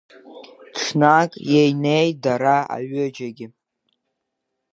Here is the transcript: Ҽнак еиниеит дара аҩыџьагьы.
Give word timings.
Ҽнак 0.81 1.31
еиниеит 1.57 2.17
дара 2.25 2.57
аҩыџьагьы. 2.75 3.47